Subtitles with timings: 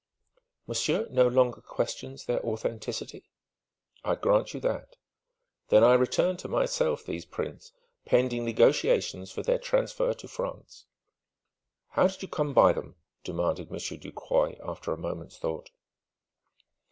[0.65, 3.29] "Monsieur no longer questions their authenticity?"
[4.03, 4.95] "I grant you that."
[5.69, 7.71] "Then I return to myself these prints,
[8.03, 10.87] pending negotiations for their transfer to France."
[11.89, 15.69] "How did you come by them?" demanded Monsieur Ducroy, after a moment's thought.